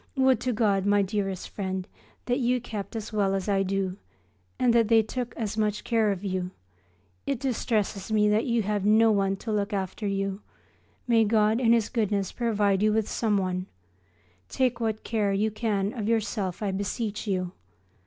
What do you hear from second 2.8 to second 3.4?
as well